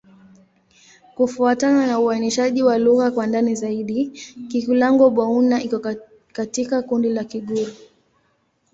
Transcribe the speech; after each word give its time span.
Kufuatana 1.15 1.87
na 1.87 1.99
uainishaji 1.99 2.63
wa 2.63 2.77
lugha 2.77 3.11
kwa 3.11 3.27
ndani 3.27 3.55
zaidi, 3.55 4.07
Kikulango-Bouna 4.47 5.63
iko 5.63 5.81
katika 6.33 6.81
kundi 6.81 7.09
la 7.09 7.23
Kigur. 7.23 7.67